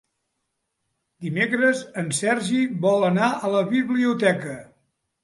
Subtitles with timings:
[1.25, 4.57] Dimecres en Sergi vol anar a la biblioteca.